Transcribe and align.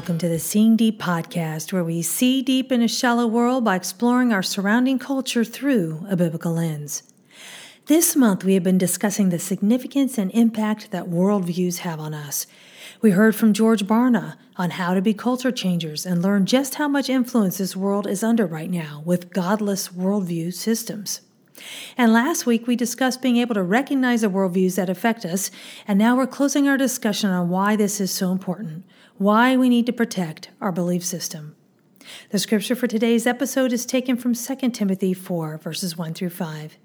welcome 0.00 0.16
to 0.16 0.30
the 0.30 0.38
Seeing 0.38 0.76
Deep 0.76 0.98
podcast, 0.98 1.74
where 1.74 1.84
we 1.84 2.00
see 2.00 2.40
deep 2.40 2.72
in 2.72 2.80
a 2.80 2.88
shallow 2.88 3.26
world 3.26 3.66
by 3.66 3.76
exploring 3.76 4.32
our 4.32 4.42
surrounding 4.42 4.98
culture 4.98 5.44
through 5.44 6.06
a 6.08 6.16
biblical 6.16 6.54
lens. 6.54 7.02
This 7.84 8.16
month, 8.16 8.42
we 8.42 8.54
have 8.54 8.62
been 8.62 8.78
discussing 8.78 9.28
the 9.28 9.38
significance 9.38 10.16
and 10.16 10.30
impact 10.30 10.90
that 10.90 11.10
worldviews 11.10 11.80
have 11.80 12.00
on 12.00 12.14
us. 12.14 12.46
We 13.02 13.10
heard 13.10 13.36
from 13.36 13.52
George 13.52 13.84
Barna 13.84 14.38
on 14.56 14.70
how 14.70 14.94
to 14.94 15.02
be 15.02 15.12
culture 15.12 15.52
changers 15.52 16.06
and 16.06 16.22
learn 16.22 16.46
just 16.46 16.76
how 16.76 16.88
much 16.88 17.10
influence 17.10 17.58
this 17.58 17.76
world 17.76 18.06
is 18.06 18.22
under 18.22 18.46
right 18.46 18.70
now 18.70 19.02
with 19.04 19.34
godless 19.34 19.88
worldview 19.88 20.54
systems. 20.54 21.20
And 21.96 22.12
last 22.12 22.46
week 22.46 22.66
we 22.66 22.76
discussed 22.76 23.22
being 23.22 23.36
able 23.36 23.54
to 23.54 23.62
recognize 23.62 24.22
the 24.22 24.28
worldviews 24.28 24.76
that 24.76 24.90
affect 24.90 25.24
us, 25.24 25.50
and 25.86 25.98
now 25.98 26.16
we're 26.16 26.26
closing 26.26 26.68
our 26.68 26.76
discussion 26.76 27.30
on 27.30 27.48
why 27.48 27.76
this 27.76 28.00
is 28.00 28.10
so 28.10 28.32
important, 28.32 28.84
why 29.18 29.56
we 29.56 29.68
need 29.68 29.86
to 29.86 29.92
protect 29.92 30.50
our 30.60 30.72
belief 30.72 31.04
system. 31.04 31.56
The 32.30 32.38
scripture 32.38 32.74
for 32.74 32.86
today's 32.86 33.26
episode 33.26 33.72
is 33.72 33.86
taken 33.86 34.16
from 34.16 34.34
2 34.34 34.70
Timothy 34.70 35.14
4, 35.14 35.58
verses 35.58 35.96
1 35.96 36.14
through 36.14 36.30
5. 36.30 36.76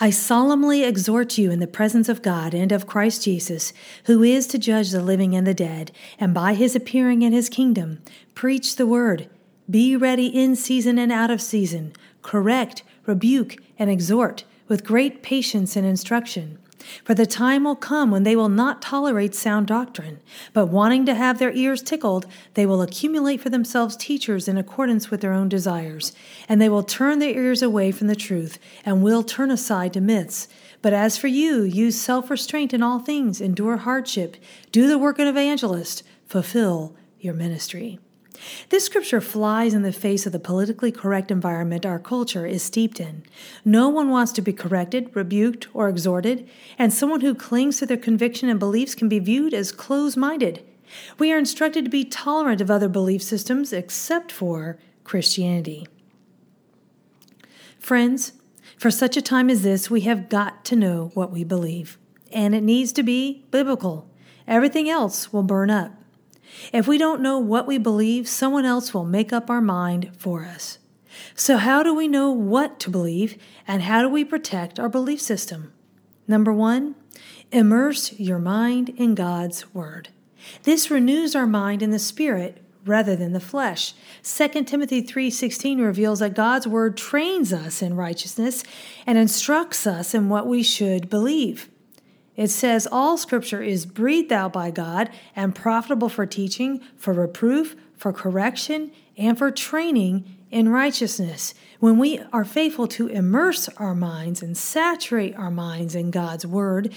I 0.00 0.10
solemnly 0.10 0.84
exhort 0.84 1.38
you 1.38 1.50
in 1.50 1.60
the 1.60 1.66
presence 1.66 2.08
of 2.08 2.22
God 2.22 2.52
and 2.52 2.72
of 2.72 2.86
Christ 2.86 3.22
Jesus, 3.22 3.72
who 4.04 4.22
is 4.22 4.46
to 4.48 4.58
judge 4.58 4.90
the 4.90 5.02
living 5.02 5.34
and 5.34 5.46
the 5.46 5.54
dead, 5.54 5.92
and 6.18 6.34
by 6.34 6.54
his 6.54 6.76
appearing 6.76 7.22
in 7.22 7.32
his 7.32 7.48
kingdom, 7.48 8.02
preach 8.34 8.76
the 8.76 8.86
word. 8.86 9.28
Be 9.68 9.96
ready 9.96 10.26
in 10.26 10.54
season 10.56 10.98
and 10.98 11.10
out 11.10 11.30
of 11.30 11.40
season, 11.40 11.92
correct, 12.22 12.82
rebuke, 13.06 13.56
and 13.78 13.90
exhort 13.90 14.44
with 14.68 14.84
great 14.84 15.22
patience 15.22 15.76
and 15.76 15.86
instruction. 15.86 16.58
For 17.04 17.14
the 17.14 17.26
time 17.26 17.64
will 17.64 17.76
come 17.76 18.10
when 18.10 18.22
they 18.22 18.36
will 18.36 18.48
not 18.48 18.82
tolerate 18.82 19.34
sound 19.34 19.66
doctrine, 19.66 20.20
but 20.52 20.66
wanting 20.66 21.04
to 21.06 21.14
have 21.14 21.38
their 21.38 21.52
ears 21.52 21.82
tickled, 21.82 22.26
they 22.54 22.66
will 22.66 22.82
accumulate 22.82 23.40
for 23.40 23.50
themselves 23.50 23.96
teachers 23.96 24.46
in 24.46 24.56
accordance 24.56 25.10
with 25.10 25.20
their 25.20 25.32
own 25.32 25.48
desires, 25.48 26.12
and 26.48 26.60
they 26.60 26.68
will 26.68 26.82
turn 26.82 27.18
their 27.18 27.36
ears 27.36 27.62
away 27.62 27.90
from 27.90 28.06
the 28.06 28.14
truth, 28.14 28.58
and 28.84 29.02
will 29.02 29.22
turn 29.22 29.50
aside 29.50 29.92
to 29.94 30.00
myths. 30.00 30.48
But 30.82 30.92
as 30.92 31.16
for 31.16 31.28
you, 31.28 31.62
use 31.62 32.00
self 32.00 32.30
restraint 32.30 32.72
in 32.72 32.82
all 32.82 33.00
things, 33.00 33.40
endure 33.40 33.78
hardship, 33.78 34.36
do 34.70 34.86
the 34.86 34.98
work 34.98 35.18
of 35.18 35.22
an 35.22 35.28
evangelist, 35.28 36.02
fulfill 36.26 36.94
your 37.18 37.34
ministry. 37.34 37.98
This 38.68 38.84
scripture 38.84 39.20
flies 39.20 39.74
in 39.74 39.82
the 39.82 39.92
face 39.92 40.26
of 40.26 40.32
the 40.32 40.38
politically 40.38 40.92
correct 40.92 41.30
environment 41.30 41.86
our 41.86 41.98
culture 41.98 42.46
is 42.46 42.62
steeped 42.62 43.00
in. 43.00 43.22
No 43.64 43.88
one 43.88 44.10
wants 44.10 44.32
to 44.32 44.42
be 44.42 44.52
corrected, 44.52 45.10
rebuked, 45.14 45.68
or 45.72 45.88
exhorted, 45.88 46.48
and 46.78 46.92
someone 46.92 47.20
who 47.20 47.34
clings 47.34 47.78
to 47.78 47.86
their 47.86 47.96
conviction 47.96 48.48
and 48.48 48.58
beliefs 48.58 48.94
can 48.94 49.08
be 49.08 49.18
viewed 49.18 49.54
as 49.54 49.72
close 49.72 50.16
minded. 50.16 50.64
We 51.18 51.32
are 51.32 51.38
instructed 51.38 51.84
to 51.84 51.90
be 51.90 52.04
tolerant 52.04 52.60
of 52.60 52.70
other 52.70 52.88
belief 52.88 53.22
systems 53.22 53.72
except 53.72 54.30
for 54.30 54.78
Christianity. 55.04 55.86
Friends, 57.78 58.32
for 58.76 58.90
such 58.90 59.16
a 59.16 59.22
time 59.22 59.48
as 59.48 59.62
this, 59.62 59.90
we 59.90 60.02
have 60.02 60.28
got 60.28 60.64
to 60.66 60.76
know 60.76 61.10
what 61.14 61.30
we 61.30 61.44
believe, 61.44 61.98
and 62.32 62.54
it 62.54 62.62
needs 62.62 62.92
to 62.92 63.02
be 63.02 63.44
biblical. 63.50 64.08
Everything 64.46 64.88
else 64.88 65.32
will 65.32 65.42
burn 65.42 65.70
up. 65.70 65.92
If 66.72 66.86
we 66.86 66.98
don't 66.98 67.20
know 67.20 67.38
what 67.38 67.66
we 67.66 67.78
believe, 67.78 68.28
someone 68.28 68.64
else 68.64 68.92
will 68.92 69.04
make 69.04 69.32
up 69.32 69.50
our 69.50 69.60
mind 69.60 70.10
for 70.16 70.44
us. 70.44 70.78
So, 71.34 71.56
how 71.56 71.82
do 71.82 71.94
we 71.94 72.08
know 72.08 72.30
what 72.30 72.78
to 72.80 72.90
believe 72.90 73.36
and 73.66 73.82
how 73.82 74.02
do 74.02 74.08
we 74.08 74.24
protect 74.24 74.78
our 74.78 74.88
belief 74.88 75.20
system? 75.20 75.72
Number 76.28 76.52
one, 76.52 76.94
immerse 77.52 78.18
your 78.18 78.38
mind 78.38 78.90
in 78.90 79.14
God's 79.14 79.72
Word. 79.74 80.10
This 80.64 80.90
renews 80.90 81.34
our 81.34 81.46
mind 81.46 81.82
in 81.82 81.90
the 81.90 81.98
Spirit 81.98 82.62
rather 82.84 83.16
than 83.16 83.32
the 83.32 83.40
flesh. 83.40 83.94
2 84.22 84.66
Timothy 84.66 85.02
3:16 85.02 85.80
reveals 85.80 86.20
that 86.20 86.34
God's 86.34 86.66
word 86.66 86.96
trains 86.96 87.52
us 87.52 87.82
in 87.82 87.96
righteousness 87.96 88.62
and 89.06 89.18
instructs 89.18 89.86
us 89.86 90.14
in 90.14 90.28
what 90.28 90.46
we 90.46 90.62
should 90.62 91.10
believe. 91.10 91.68
It 92.36 92.48
says, 92.48 92.86
All 92.90 93.16
scripture 93.16 93.62
is 93.62 93.86
breathed 93.86 94.32
out 94.32 94.52
by 94.52 94.70
God 94.70 95.10
and 95.34 95.54
profitable 95.54 96.08
for 96.08 96.26
teaching, 96.26 96.80
for 96.96 97.12
reproof, 97.12 97.76
for 97.96 98.12
correction, 98.12 98.92
and 99.16 99.38
for 99.38 99.50
training 99.50 100.36
in 100.50 100.68
righteousness. 100.68 101.54
When 101.80 101.98
we 101.98 102.20
are 102.32 102.44
faithful 102.44 102.86
to 102.88 103.08
immerse 103.08 103.68
our 103.76 103.94
minds 103.94 104.42
and 104.42 104.56
saturate 104.56 105.34
our 105.36 105.50
minds 105.50 105.94
in 105.94 106.10
God's 106.10 106.46
word, 106.46 106.92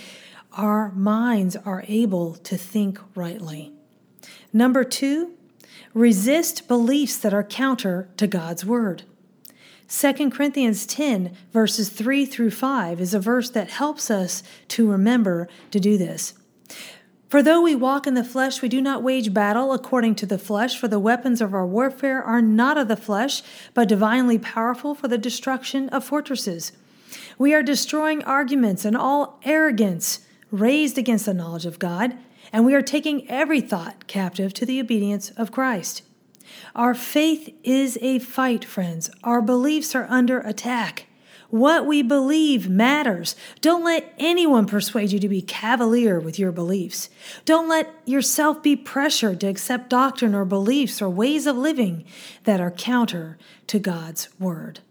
our 0.54 0.92
minds 0.92 1.56
are 1.56 1.84
able 1.88 2.36
to 2.36 2.58
think 2.58 3.00
rightly. 3.16 3.72
Number 4.52 4.84
two, 4.84 5.34
resist 5.94 6.68
beliefs 6.68 7.18
that 7.18 7.34
are 7.34 7.44
counter 7.44 8.10
to 8.18 8.28
God's 8.28 8.66
word. 8.66 9.04
2 9.90 10.30
Corinthians 10.30 10.86
10, 10.86 11.36
verses 11.52 11.90
3 11.90 12.24
through 12.26 12.52
5, 12.52 13.02
is 13.02 13.16
a 13.16 13.20
verse 13.20 13.50
that 13.50 13.72
helps 13.72 14.12
us 14.12 14.44
to 14.68 14.90
remember 14.90 15.50
to 15.72 15.80
do 15.80 15.98
this. 15.98 16.36
For 17.28 17.42
though 17.42 17.62
we 17.62 17.74
walk 17.74 18.06
in 18.06 18.14
the 18.14 18.24
flesh, 18.24 18.62
we 18.62 18.70
do 18.70 18.82
not 18.82 19.02
wage 19.02 19.34
battle 19.34 19.74
according 19.74 20.16
to 20.16 20.28
the 20.28 20.38
flesh, 20.38 20.78
for 20.78 20.88
the 20.88 21.00
weapons 21.00 21.42
of 21.42 21.56
our 21.56 21.66
warfare 21.66 22.24
are 22.24 22.42
not 22.42 22.78
of 22.78 22.88
the 22.88 22.96
flesh, 22.96 23.42
but 23.74 23.88
divinely 23.88 24.38
powerful 24.38 24.94
for 24.94 25.08
the 25.08 25.18
destruction 25.18 25.90
of 25.90 26.04
fortresses. 26.04 26.72
We 27.40 27.56
are 27.56 27.64
destroying 27.64 28.24
arguments 28.24 28.86
and 28.86 28.96
all 28.96 29.40
arrogance 29.44 30.20
raised 30.52 31.00
against 31.00 31.26
the 31.26 31.34
knowledge 31.34 31.66
of 31.66 31.80
God, 31.80 32.16
and 32.54 32.64
we 32.64 32.76
are 32.76 32.82
taking 32.84 33.30
every 33.30 33.62
thought 33.62 34.06
captive 34.06 34.54
to 34.56 34.66
the 34.68 34.80
obedience 34.80 35.32
of 35.32 35.52
Christ. 35.52 36.04
Our 36.76 36.94
faith 36.94 37.54
is 37.64 37.98
a 38.02 38.20
fight, 38.20 38.64
friends. 38.66 39.10
Our 39.24 39.42
beliefs 39.42 39.96
are 39.96 40.08
under 40.10 40.40
attack. 40.40 41.06
What 41.50 41.88
we 41.88 42.04
believe 42.04 42.70
matters. 42.70 43.36
Don't 43.60 43.84
let 43.84 44.14
anyone 44.20 44.68
persuade 44.68 45.12
you 45.12 45.20
to 45.20 45.28
be 45.28 45.42
cavalier 45.42 46.20
with 46.20 46.38
your 46.38 46.52
beliefs. 46.52 47.10
Don't 47.44 47.68
let 47.68 47.92
yourself 48.06 48.62
be 48.62 48.76
pressured 48.76 49.40
to 49.42 49.48
accept 49.48 49.90
doctrine 49.90 50.36
or 50.36 50.46
beliefs 50.46 51.02
or 51.02 51.10
ways 51.10 51.48
of 51.48 51.58
living 51.58 52.06
that 52.44 52.62
are 52.62 52.70
counter 52.70 53.40
to 53.66 53.80
God's 53.80 54.30
word. 54.40 54.82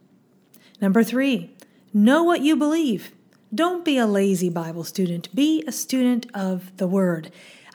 Number 0.81 1.05
three, 1.05 1.55
know 1.95 2.25
what 2.25 2.41
you 2.41 2.57
believe. 2.57 3.13
Don't 3.55 3.85
be 3.85 3.97
a 3.97 4.07
lazy 4.07 4.51
Bible 4.51 4.85
student. 4.85 5.35
Be 5.35 5.65
a 5.67 5.73
student 5.73 6.27
of 6.35 6.77
the 6.77 6.89
word. 6.89 7.31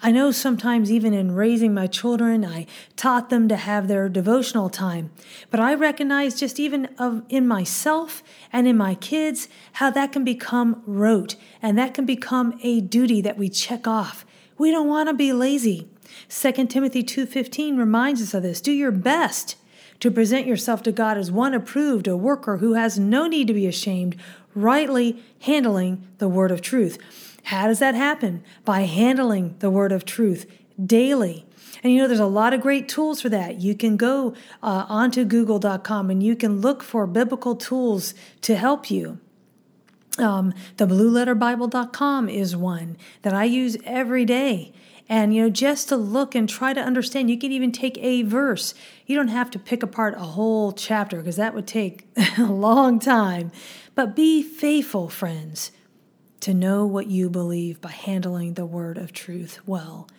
I 0.06 0.12
know 0.12 0.32
sometimes, 0.32 0.92
even 0.92 1.14
in 1.14 1.34
raising 1.34 1.74
my 1.74 1.88
children, 1.88 2.44
I 2.44 2.68
taught 2.98 3.30
them 3.30 3.48
to 3.48 3.56
have 3.56 3.88
their 3.88 4.10
devotional 4.10 4.70
time. 4.70 5.12
But 5.50 5.62
I 5.62 5.74
recognize 5.74 6.38
just 6.38 6.60
even 6.60 6.88
of, 6.98 7.24
in 7.30 7.48
myself 7.48 8.22
and 8.52 8.68
in 8.68 8.76
my 8.76 8.96
kids 8.96 9.48
how 9.74 9.90
that 9.92 10.12
can 10.12 10.26
become 10.26 10.84
rote 10.86 11.38
and 11.62 11.78
that 11.78 11.94
can 11.94 12.06
become 12.06 12.60
a 12.62 12.82
duty 12.82 13.22
that 13.22 13.38
we 13.38 13.48
check 13.48 13.88
off. 13.88 14.26
We 14.58 14.72
don't 14.72 14.90
want 14.90 15.08
to 15.08 15.14
be 15.14 15.32
lazy. 15.32 15.88
2 16.28 16.68
Timothy 16.68 17.02
2:15 17.02 17.78
reminds 17.78 18.22
us 18.22 18.34
of 18.34 18.44
this. 18.44 18.60
Do 18.60 18.74
your 18.74 18.92
best 18.92 19.56
to 20.02 20.12
present 20.12 20.46
yourself 20.46 20.84
to 20.84 20.92
God 20.92 21.18
as 21.18 21.32
one 21.32 21.54
approved, 21.54 22.10
a 22.10 22.18
worker 22.18 22.58
who 22.58 22.74
has 22.74 23.00
no 23.00 23.26
need 23.26 23.48
to 23.48 23.54
be 23.54 23.68
ashamed, 23.68 24.18
rightly 24.54 25.24
handling 25.40 26.06
the 26.18 26.28
word 26.28 26.52
of 26.52 26.62
truth. 26.62 26.98
How 27.44 27.68
does 27.68 27.80
that 27.80 27.96
happen? 27.96 28.44
By 28.66 28.82
handling 28.82 29.56
the 29.60 29.70
word 29.70 29.92
of 29.92 30.06
truth 30.06 30.46
daily. 30.84 31.46
And 31.84 31.92
you 31.92 32.02
know, 32.02 32.08
there's 32.08 32.20
a 32.20 32.26
lot 32.26 32.54
of 32.54 32.62
great 32.62 32.88
tools 32.88 33.22
for 33.22 33.30
that. 33.30 33.62
You 33.62 33.76
can 33.76 33.98
go 33.98 34.34
uh, 34.62 34.86
onto 34.88 35.26
google.com 35.26 36.10
and 36.10 36.24
you 36.24 36.36
can 36.36 36.62
look 36.62 36.82
for 36.82 37.06
biblical 37.06 37.56
tools 37.56 38.14
to 38.42 38.56
help 38.56 38.90
you. 38.90 39.20
Um, 40.18 40.54
the 40.78 40.86
blueletterbible.com 40.86 42.30
is 42.30 42.56
one 42.56 42.98
that 43.24 43.34
I 43.34 43.46
use 43.46 43.78
every 43.84 44.26
day. 44.26 44.72
And, 45.10 45.36
you 45.36 45.44
know, 45.44 45.50
just 45.50 45.90
to 45.90 45.98
look 45.98 46.34
and 46.34 46.48
try 46.48 46.74
to 46.74 46.80
understand, 46.80 47.30
you 47.30 47.38
can 47.38 47.52
even 47.52 47.74
take 47.74 47.98
a 47.98 48.22
verse. 48.22 48.74
You 49.06 49.18
don't 49.18 49.28
have 49.28 49.52
to 49.52 49.60
pick 49.60 49.84
apart 49.84 50.14
a 50.16 50.20
whole 50.20 50.72
chapter 50.72 51.18
because 51.18 51.36
that 51.36 51.54
would 51.54 51.68
take 51.68 52.08
a 52.38 52.44
long 52.44 53.00
time. 53.00 53.52
But 53.96 54.16
be 54.16 54.42
faithful, 54.42 55.10
friends 55.10 55.72
to 56.44 56.54
know 56.54 56.86
what 56.86 57.08
you 57.08 57.30
believe 57.30 57.80
by 57.80 57.92
handling 57.92 58.54
the 58.54 58.66
word 58.66 58.98
of 58.98 59.14
truth 59.14 59.60
well. 59.66 60.10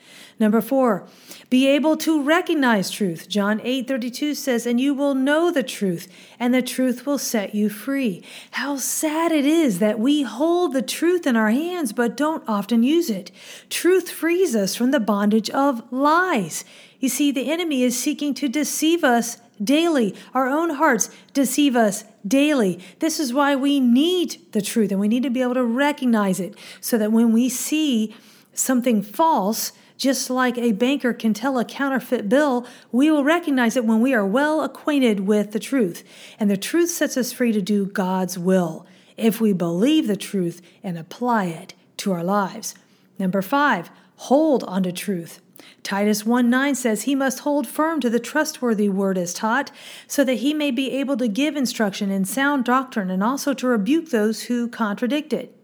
Number 0.41 0.63
four, 0.63 1.07
be 1.51 1.67
able 1.69 1.99
to 1.99 2.23
recognize 2.23 2.91
truth. 2.91 3.29
John 3.29 3.61
8 3.63 3.87
32 3.87 4.35
says, 4.35 4.67
And 4.67 4.81
you 4.81 4.95
will 4.95 5.15
know 5.15 5.51
the 5.51 5.63
truth, 5.63 6.09
and 6.41 6.55
the 6.55 6.63
truth 6.63 7.05
will 7.05 7.19
set 7.19 7.55
you 7.55 7.69
free. 7.69 8.23
How 8.53 8.77
sad 8.77 9.33
it 9.33 9.45
is 9.45 9.81
that 9.81 10.01
we 10.01 10.23
hold 10.23 10.73
the 10.73 10.83
truth 10.83 11.27
in 11.27 11.37
our 11.37 11.51
hands 11.51 11.93
but 11.93 12.17
don't 12.17 12.43
often 12.49 12.83
use 12.83 13.11
it. 13.11 13.31
Truth 13.69 14.11
frees 14.11 14.57
us 14.57 14.75
from 14.75 14.93
the 14.93 15.01
bondage 15.01 15.51
of 15.51 15.83
lies. 15.93 16.65
You 17.01 17.11
see, 17.11 17.33
the 17.33 17.53
enemy 17.53 17.83
is 17.83 17.99
seeking 17.99 18.33
to 18.35 18.49
deceive 18.49 19.05
us 19.05 19.37
daily. 19.63 20.15
Our 20.33 20.49
own 20.49 20.71
hearts 20.71 21.11
deceive 21.33 21.77
us 21.77 22.05
daily. 22.27 22.81
This 22.99 23.21
is 23.21 23.33
why 23.33 23.55
we 23.57 23.81
need 23.81 24.41
the 24.53 24.63
truth 24.63 24.91
and 24.91 25.01
we 25.01 25.09
need 25.09 25.23
to 25.23 25.31
be 25.31 25.43
able 25.43 25.55
to 25.55 25.65
recognize 25.65 26.41
it 26.41 26.57
so 26.81 26.99
that 26.99 27.13
when 27.13 27.33
we 27.33 27.49
see 27.49 28.15
something 28.53 29.03
false, 29.03 29.73
Just 29.97 30.29
like 30.29 30.59
a 30.59 30.73
banker 30.73 31.13
can 31.13 31.35
tell 31.35 31.59
a 31.59 31.65
counterfeit 31.65 32.29
bill, 32.29 32.67
we 32.91 33.11
will 33.11 33.25
recognize 33.25 33.77
it 33.77 33.85
when 33.85 34.01
we 34.01 34.13
are 34.13 34.27
well 34.27 34.63
acquainted 34.63 35.21
with 35.21 35.53
the 35.53 35.61
truth. 35.61 36.03
And 36.39 36.51
the 36.51 36.57
truth 36.57 36.91
sets 36.91 37.17
us 37.17 37.33
free 37.33 37.53
to 37.53 37.63
do 37.63 37.87
God's 37.87 38.39
will 38.39 38.87
if 39.17 39.41
we 39.41 39.53
believe 39.53 40.09
the 40.09 40.17
truth 40.17 40.61
and 40.83 40.99
apply 40.99 41.47
it 41.47 41.75
to 41.99 42.13
our 42.13 42.25
lives. 42.25 42.75
Number 43.19 43.41
five, 43.41 43.91
hold 44.17 44.65
on 44.65 44.83
to 44.85 44.93
truth. 44.93 45.41
Titus 45.83 46.25
1 46.25 46.49
9 46.49 46.75
says 46.75 47.03
he 47.03 47.15
must 47.15 47.41
hold 47.41 47.67
firm 47.67 48.01
to 48.01 48.11
the 48.11 48.19
trustworthy 48.19 48.89
word 48.89 49.19
as 49.19 49.35
taught, 49.35 49.71
so 50.07 50.25
that 50.25 50.35
he 50.35 50.55
may 50.55 50.71
be 50.71 50.91
able 50.93 51.17
to 51.19 51.29
give 51.29 51.57
instruction 51.57 52.11
in 52.11 52.25
sound 52.25 52.65
doctrine 52.65 53.11
and 53.11 53.23
also 53.23 53.53
to 53.55 53.67
rebuke 53.67 54.11
those 54.11 54.45
who 54.45 54.69
contradict 54.69 55.33
it. 55.33 55.57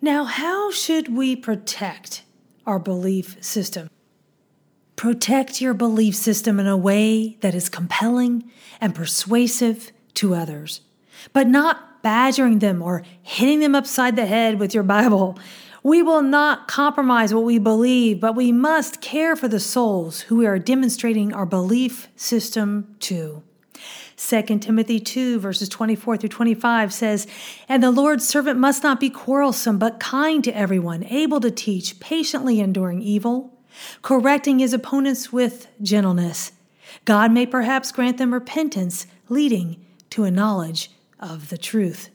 Now, 0.00 0.24
how 0.24 0.70
should 0.70 1.14
we 1.14 1.34
protect 1.34 2.22
our 2.66 2.78
belief 2.78 3.42
system? 3.42 3.90
Protect 4.94 5.60
your 5.60 5.74
belief 5.74 6.14
system 6.14 6.58
in 6.60 6.66
a 6.66 6.76
way 6.76 7.36
that 7.40 7.54
is 7.54 7.68
compelling 7.68 8.50
and 8.80 8.94
persuasive 8.94 9.92
to 10.14 10.34
others, 10.34 10.80
but 11.32 11.48
not 11.48 12.02
badgering 12.02 12.60
them 12.60 12.80
or 12.80 13.02
hitting 13.22 13.60
them 13.60 13.74
upside 13.74 14.16
the 14.16 14.26
head 14.26 14.60
with 14.60 14.72
your 14.72 14.84
Bible. 14.84 15.38
We 15.86 16.02
will 16.02 16.22
not 16.22 16.66
compromise 16.66 17.32
what 17.32 17.44
we 17.44 17.60
believe, 17.60 18.18
but 18.18 18.34
we 18.34 18.50
must 18.50 19.00
care 19.00 19.36
for 19.36 19.46
the 19.46 19.60
souls 19.60 20.22
who 20.22 20.34
we 20.34 20.44
are 20.44 20.58
demonstrating 20.58 21.32
our 21.32 21.46
belief 21.46 22.08
system 22.16 22.96
to. 22.98 23.44
2 24.16 24.42
Timothy 24.58 24.98
2, 24.98 25.38
verses 25.38 25.68
24 25.68 26.16
through 26.16 26.28
25 26.28 26.92
says, 26.92 27.28
And 27.68 27.84
the 27.84 27.92
Lord's 27.92 28.26
servant 28.26 28.58
must 28.58 28.82
not 28.82 28.98
be 28.98 29.08
quarrelsome, 29.08 29.78
but 29.78 30.00
kind 30.00 30.42
to 30.42 30.56
everyone, 30.56 31.04
able 31.04 31.38
to 31.38 31.52
teach, 31.52 32.00
patiently 32.00 32.58
enduring 32.58 33.00
evil, 33.00 33.56
correcting 34.02 34.58
his 34.58 34.72
opponents 34.72 35.32
with 35.32 35.68
gentleness. 35.80 36.50
God 37.04 37.30
may 37.30 37.46
perhaps 37.46 37.92
grant 37.92 38.18
them 38.18 38.34
repentance, 38.34 39.06
leading 39.28 39.86
to 40.10 40.24
a 40.24 40.32
knowledge 40.32 40.90
of 41.20 41.48
the 41.48 41.58
truth. 41.58 42.10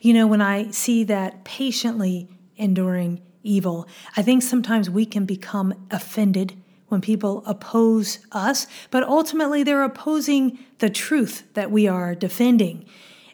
You 0.00 0.14
know, 0.14 0.26
when 0.26 0.42
I 0.42 0.72
see 0.72 1.04
that 1.04 1.44
patiently 1.44 2.28
enduring 2.58 3.22
evil. 3.42 3.88
I 4.16 4.22
think 4.22 4.42
sometimes 4.42 4.90
we 4.90 5.06
can 5.06 5.24
become 5.24 5.74
offended 5.90 6.54
when 6.88 7.00
people 7.00 7.42
oppose 7.46 8.18
us, 8.32 8.66
but 8.90 9.04
ultimately 9.04 9.62
they're 9.62 9.82
opposing 9.82 10.58
the 10.78 10.90
truth 10.90 11.44
that 11.54 11.70
we 11.70 11.86
are 11.86 12.14
defending. 12.14 12.84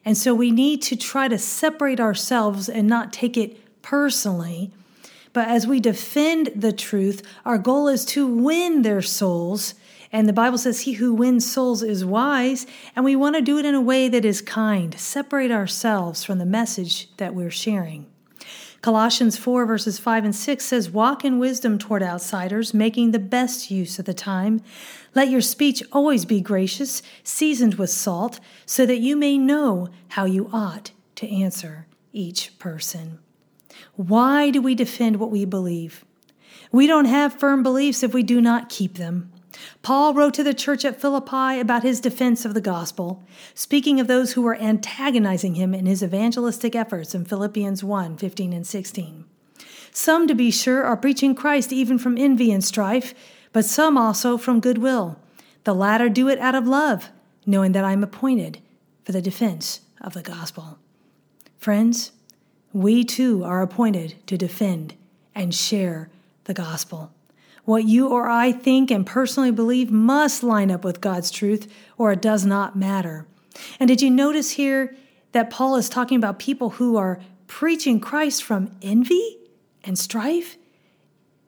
And 0.04 0.16
so 0.16 0.34
we 0.34 0.50
need 0.50 0.82
to 0.82 0.96
try 0.96 1.28
to 1.28 1.38
separate 1.38 2.00
ourselves 2.00 2.68
and 2.68 2.86
not 2.86 3.12
take 3.12 3.36
it 3.36 3.82
personally. 3.82 4.70
But 5.32 5.48
as 5.48 5.66
we 5.66 5.80
defend 5.80 6.50
the 6.54 6.72
truth, 6.72 7.22
our 7.44 7.58
goal 7.58 7.88
is 7.88 8.04
to 8.06 8.26
win 8.26 8.82
their 8.82 9.02
souls. 9.02 9.74
And 10.12 10.28
the 10.28 10.32
Bible 10.32 10.58
says, 10.58 10.80
He 10.80 10.92
who 10.92 11.14
wins 11.14 11.50
souls 11.50 11.82
is 11.82 12.04
wise. 12.04 12.66
And 12.94 13.04
we 13.04 13.16
want 13.16 13.34
to 13.36 13.42
do 13.42 13.58
it 13.58 13.64
in 13.64 13.74
a 13.74 13.80
way 13.80 14.08
that 14.08 14.24
is 14.24 14.42
kind, 14.42 14.98
separate 14.98 15.50
ourselves 15.50 16.22
from 16.22 16.38
the 16.38 16.46
message 16.46 17.14
that 17.16 17.34
we're 17.34 17.50
sharing. 17.50 18.06
Colossians 18.84 19.38
4, 19.38 19.64
verses 19.64 19.98
5 19.98 20.26
and 20.26 20.36
6 20.36 20.62
says, 20.62 20.90
Walk 20.90 21.24
in 21.24 21.38
wisdom 21.38 21.78
toward 21.78 22.02
outsiders, 22.02 22.74
making 22.74 23.12
the 23.12 23.18
best 23.18 23.70
use 23.70 23.98
of 23.98 24.04
the 24.04 24.12
time. 24.12 24.60
Let 25.14 25.30
your 25.30 25.40
speech 25.40 25.82
always 25.90 26.26
be 26.26 26.42
gracious, 26.42 27.00
seasoned 27.22 27.76
with 27.76 27.88
salt, 27.88 28.40
so 28.66 28.84
that 28.84 28.98
you 28.98 29.16
may 29.16 29.38
know 29.38 29.88
how 30.08 30.26
you 30.26 30.50
ought 30.52 30.90
to 31.14 31.34
answer 31.34 31.86
each 32.12 32.58
person. 32.58 33.20
Why 33.96 34.50
do 34.50 34.60
we 34.60 34.74
defend 34.74 35.16
what 35.16 35.30
we 35.30 35.46
believe? 35.46 36.04
We 36.70 36.86
don't 36.86 37.06
have 37.06 37.40
firm 37.40 37.62
beliefs 37.62 38.02
if 38.02 38.12
we 38.12 38.22
do 38.22 38.42
not 38.42 38.68
keep 38.68 38.98
them. 38.98 39.32
Paul 39.82 40.14
wrote 40.14 40.34
to 40.34 40.42
the 40.42 40.54
church 40.54 40.84
at 40.84 41.00
Philippi 41.00 41.60
about 41.60 41.82
his 41.82 42.00
defense 42.00 42.44
of 42.44 42.54
the 42.54 42.60
gospel, 42.60 43.22
speaking 43.54 44.00
of 44.00 44.06
those 44.06 44.32
who 44.32 44.42
were 44.42 44.56
antagonizing 44.56 45.54
him 45.54 45.74
in 45.74 45.86
his 45.86 46.02
evangelistic 46.02 46.74
efforts 46.74 47.14
in 47.14 47.24
Philippians 47.24 47.84
1 47.84 48.16
15 48.16 48.52
and 48.52 48.66
16. 48.66 49.24
Some, 49.92 50.26
to 50.26 50.34
be 50.34 50.50
sure, 50.50 50.82
are 50.84 50.96
preaching 50.96 51.34
Christ 51.34 51.72
even 51.72 51.98
from 51.98 52.18
envy 52.18 52.50
and 52.50 52.64
strife, 52.64 53.14
but 53.52 53.64
some 53.64 53.96
also 53.96 54.36
from 54.36 54.60
goodwill. 54.60 55.18
The 55.62 55.74
latter 55.74 56.08
do 56.08 56.28
it 56.28 56.38
out 56.40 56.56
of 56.56 56.66
love, 56.66 57.10
knowing 57.46 57.72
that 57.72 57.84
I 57.84 57.92
am 57.92 58.02
appointed 58.02 58.58
for 59.04 59.12
the 59.12 59.22
defense 59.22 59.80
of 60.00 60.12
the 60.12 60.22
gospel. 60.22 60.78
Friends, 61.58 62.12
we 62.72 63.04
too 63.04 63.44
are 63.44 63.62
appointed 63.62 64.16
to 64.26 64.36
defend 64.36 64.94
and 65.34 65.54
share 65.54 66.10
the 66.44 66.54
gospel. 66.54 67.13
What 67.64 67.84
you 67.84 68.08
or 68.08 68.28
I 68.28 68.52
think 68.52 68.90
and 68.90 69.06
personally 69.06 69.50
believe 69.50 69.90
must 69.90 70.42
line 70.42 70.70
up 70.70 70.84
with 70.84 71.00
God's 71.00 71.30
truth, 71.30 71.70
or 71.96 72.12
it 72.12 72.20
does 72.20 72.44
not 72.44 72.76
matter. 72.76 73.26
And 73.80 73.88
did 73.88 74.02
you 74.02 74.10
notice 74.10 74.52
here 74.52 74.96
that 75.32 75.50
Paul 75.50 75.76
is 75.76 75.88
talking 75.88 76.16
about 76.16 76.38
people 76.38 76.70
who 76.70 76.96
are 76.96 77.20
preaching 77.46 78.00
Christ 78.00 78.42
from 78.42 78.70
envy 78.82 79.38
and 79.82 79.98
strife? 79.98 80.56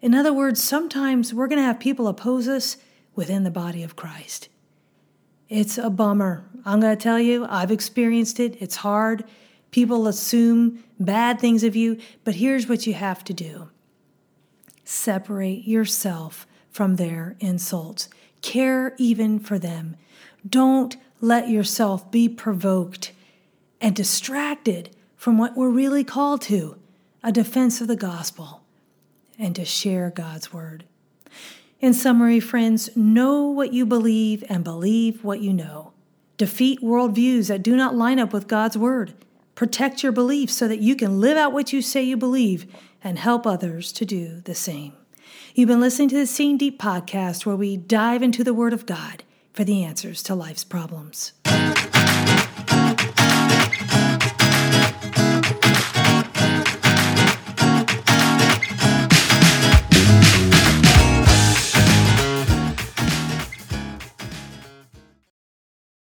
In 0.00 0.14
other 0.14 0.32
words, 0.32 0.62
sometimes 0.62 1.34
we're 1.34 1.48
going 1.48 1.58
to 1.58 1.64
have 1.64 1.80
people 1.80 2.08
oppose 2.08 2.48
us 2.48 2.76
within 3.14 3.44
the 3.44 3.50
body 3.50 3.82
of 3.82 3.96
Christ. 3.96 4.48
It's 5.48 5.78
a 5.78 5.90
bummer. 5.90 6.44
I'm 6.64 6.80
going 6.80 6.96
to 6.96 7.02
tell 7.02 7.20
you, 7.20 7.46
I've 7.48 7.70
experienced 7.70 8.40
it. 8.40 8.56
It's 8.60 8.76
hard. 8.76 9.24
People 9.70 10.08
assume 10.08 10.82
bad 10.98 11.40
things 11.40 11.62
of 11.62 11.76
you, 11.76 11.98
but 12.24 12.36
here's 12.36 12.68
what 12.68 12.86
you 12.86 12.94
have 12.94 13.22
to 13.24 13.34
do 13.34 13.68
separate 14.86 15.66
yourself 15.66 16.46
from 16.70 16.96
their 16.96 17.36
insults. 17.40 18.08
Care 18.40 18.94
even 18.98 19.38
for 19.38 19.58
them. 19.58 19.96
Don't 20.48 20.96
let 21.20 21.48
yourself 21.48 22.10
be 22.10 22.28
provoked 22.28 23.12
and 23.80 23.94
distracted 23.94 24.90
from 25.16 25.38
what 25.38 25.56
we're 25.56 25.70
really 25.70 26.04
called 26.04 26.40
to 26.42 26.76
a 27.22 27.32
defense 27.32 27.80
of 27.80 27.88
the 27.88 27.96
gospel 27.96 28.62
and 29.38 29.56
to 29.56 29.64
share 29.64 30.10
God's 30.10 30.52
word. 30.52 30.84
In 31.80 31.92
summary, 31.92 32.40
friends, 32.40 32.96
know 32.96 33.42
what 33.42 33.72
you 33.72 33.84
believe 33.84 34.44
and 34.48 34.62
believe 34.62 35.24
what 35.24 35.40
you 35.40 35.52
know. 35.52 35.92
Defeat 36.36 36.80
worldviews 36.80 37.48
that 37.48 37.62
do 37.62 37.76
not 37.76 37.96
line 37.96 38.18
up 38.18 38.32
with 38.32 38.46
God's 38.46 38.78
word. 38.78 39.14
Protect 39.54 40.02
your 40.02 40.12
beliefs 40.12 40.54
so 40.54 40.68
that 40.68 40.80
you 40.80 40.94
can 40.94 41.20
live 41.20 41.36
out 41.36 41.52
what 41.52 41.72
you 41.72 41.82
say 41.82 42.02
you 42.02 42.16
believe 42.16 42.66
and 43.06 43.20
help 43.20 43.46
others 43.46 43.92
to 43.92 44.04
do 44.04 44.40
the 44.46 44.54
same. 44.54 44.92
You've 45.54 45.68
been 45.68 45.80
listening 45.80 46.08
to 46.08 46.16
the 46.16 46.26
Seeing 46.26 46.58
Deep 46.58 46.76
podcast, 46.76 47.46
where 47.46 47.54
we 47.54 47.76
dive 47.76 48.20
into 48.20 48.42
the 48.42 48.52
Word 48.52 48.72
of 48.72 48.84
God 48.84 49.22
for 49.52 49.62
the 49.62 49.84
answers 49.84 50.24
to 50.24 50.34
life's 50.34 50.64
problems. 50.64 51.32